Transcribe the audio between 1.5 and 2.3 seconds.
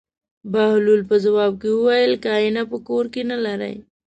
کې وویل: که